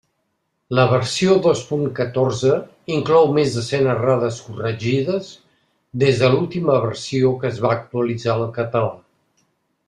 [0.77, 2.55] La versió dos punt catorze
[2.95, 5.29] inclou més de cent errades corregides
[6.05, 8.91] des de l'última versió que es va actualitzar al català.